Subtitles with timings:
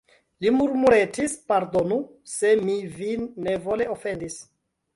[0.45, 1.99] Li murmuretis: pardonu,
[2.37, 4.43] se mi vin nevole ofendis.